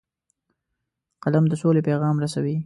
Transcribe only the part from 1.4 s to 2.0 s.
د سولې